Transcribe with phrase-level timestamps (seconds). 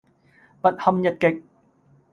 [0.61, 1.43] 不堪一擊